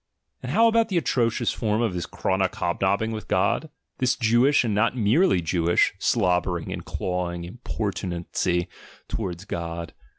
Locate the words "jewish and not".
4.15-4.97